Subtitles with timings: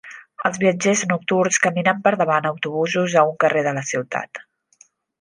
[0.47, 4.47] Els viatgers nocturns caminant per davant autobusos a un carrer de la ciutat.